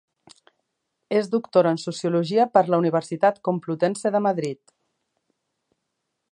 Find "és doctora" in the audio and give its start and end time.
1.17-1.73